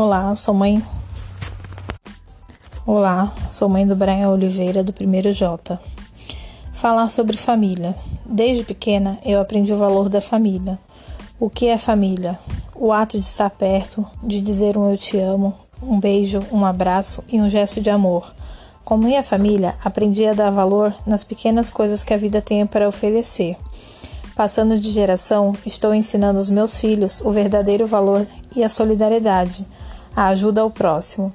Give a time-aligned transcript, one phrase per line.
[0.00, 0.80] Olá, sou mãe.
[2.86, 5.76] Olá, sou mãe do Brian Oliveira do primeiro J.
[6.72, 7.96] Falar sobre família.
[8.24, 10.78] Desde pequena eu aprendi o valor da família.
[11.40, 12.38] O que é família?
[12.76, 15.52] O ato de estar perto, de dizer um eu te amo,
[15.82, 18.32] um beijo, um abraço e um gesto de amor.
[18.84, 22.88] Como minha família, aprendi a dar valor nas pequenas coisas que a vida tem para
[22.88, 23.56] oferecer.
[24.38, 28.24] Passando de geração, estou ensinando aos meus filhos o verdadeiro valor
[28.54, 29.66] e a solidariedade,
[30.14, 31.32] a ajuda ao próximo.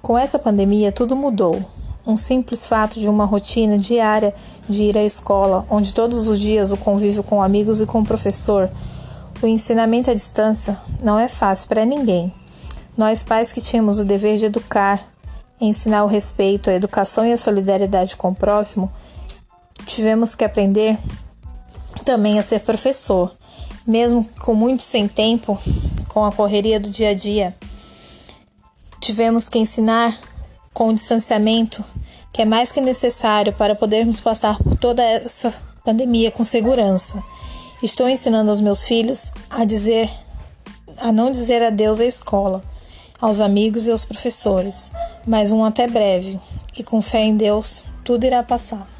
[0.00, 1.60] Com essa pandemia, tudo mudou.
[2.06, 4.32] Um simples fato de uma rotina diária
[4.68, 8.06] de ir à escola, onde todos os dias o convívio com amigos e com o
[8.06, 8.70] professor,
[9.42, 12.32] o ensinamento à distância não é fácil para ninguém.
[12.96, 15.02] Nós, pais que tínhamos o dever de educar,
[15.60, 18.92] ensinar o respeito, a educação e a solidariedade com o próximo,
[19.86, 20.96] tivemos que aprender
[22.04, 23.34] também a ser professor,
[23.86, 25.58] mesmo com muito sem tempo,
[26.08, 27.56] com a correria do dia a dia.
[29.00, 30.16] Tivemos que ensinar
[30.72, 31.84] com o distanciamento,
[32.32, 37.22] que é mais que necessário para podermos passar por toda essa pandemia com segurança.
[37.82, 40.10] Estou ensinando aos meus filhos a dizer
[40.98, 42.62] a não dizer adeus à escola,
[43.20, 44.90] aos amigos e aos professores,
[45.26, 46.38] mas um até breve,
[46.78, 48.93] e com fé em Deus, tudo irá passar.